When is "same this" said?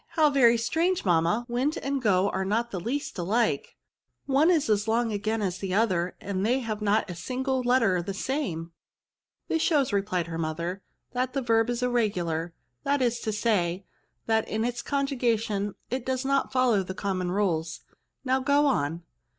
8.15-9.61